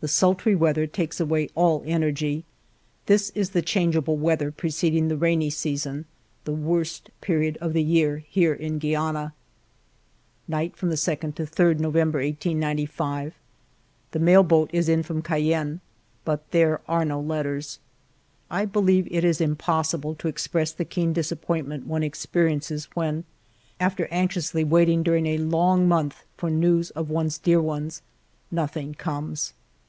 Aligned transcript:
The 0.00 0.06
sultry 0.06 0.54
weather 0.54 0.86
takes 0.86 1.18
away 1.18 1.48
all 1.56 1.82
energy. 1.84 2.44
ALFRED 2.46 3.06
DREYFUS 3.06 3.30
175 3.34 3.34
This 3.34 3.42
is 3.42 3.50
the 3.50 3.66
changeable 3.66 4.16
weather 4.16 4.52
preceding 4.52 5.08
the 5.08 5.16
rainy 5.16 5.50
season, 5.50 6.04
the 6.44 6.52
worst 6.54 7.10
period 7.20 7.58
of 7.60 7.72
the 7.72 7.82
year 7.82 8.18
here 8.18 8.54
in 8.54 8.78
Guiana. 8.78 9.34
Night 10.46 10.76
from 10.76 10.90
the 10.90 10.96
id 11.04 11.34
to 11.34 11.42
3^ 11.42 11.78
November^ 11.80 12.38
i^95' 12.38 13.32
The 14.12 14.18
mail 14.20 14.44
boat 14.44 14.70
is 14.72 14.88
in 14.88 15.02
from 15.02 15.20
Cayenne, 15.20 15.80
but 16.24 16.48
there 16.52 16.80
are 16.86 17.04
no 17.04 17.20
letters. 17.20 17.80
I 18.48 18.66
believe 18.66 19.08
it 19.10 19.40
impossible 19.40 20.14
to 20.14 20.28
express 20.28 20.70
the 20.70 20.84
keen 20.84 21.12
dis 21.12 21.32
appointment 21.32 21.88
one 21.88 22.04
experiences 22.04 22.86
when, 22.94 23.24
after 23.80 24.06
anxiously 24.12 24.62
waiting 24.62 25.02
during 25.02 25.26
a 25.26 25.38
long 25.38 25.88
month 25.88 26.22
for 26.36 26.50
news 26.50 26.90
of 26.90 27.10
one's 27.10 27.38
dear 27.38 27.60
ones, 27.60 28.00
nothing 28.52 28.94
comes. 28.94 29.54